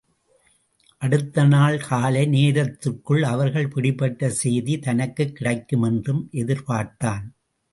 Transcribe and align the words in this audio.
அடுத்த 1.01 1.43
நாள் 1.43 1.77
காலை 1.79 2.25
நேரத்திற்குள் 2.25 3.23
அவர்கள் 3.23 3.67
பிடிபட்ட 3.67 4.29
சேதி 4.29 4.79
தனக்குக் 4.79 5.35
கிடைக்கும் 5.35 5.81
என்றும் 5.81 6.29
எதிர்பார்த்தான். 6.33 7.25